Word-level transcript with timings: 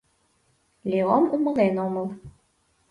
Леом 0.89 1.25
умылен 1.35 1.75
омыл. 1.85 2.07